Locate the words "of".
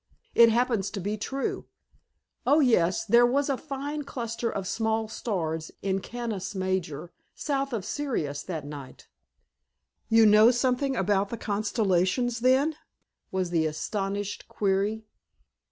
4.49-4.65, 7.71-7.85